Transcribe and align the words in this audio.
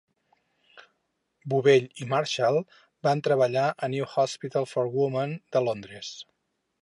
Bovell 1.51 1.85
i 2.05 2.07
Marshall 2.13 2.57
van 3.07 3.21
treballar 3.29 3.67
al 3.71 3.93
New 3.97 4.09
Hospital 4.15 4.67
for 4.75 4.87
Women 4.99 5.37
de 5.57 5.63
Londres. 5.69 6.11